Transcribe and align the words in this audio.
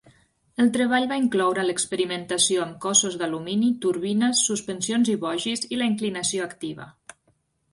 El 0.63 0.69
treball 0.75 1.03
va 1.11 1.17
incloure 1.23 1.65
l'experimentació 1.67 2.63
amb 2.65 2.79
cossos 2.85 3.17
d'alumini, 3.23 3.69
turbines, 3.85 4.41
suspensions 4.49 5.13
i 5.17 5.19
bogis, 5.27 5.63
i 5.77 5.81
la 5.83 5.91
inclinació 5.93 6.49
activa. 6.49 6.89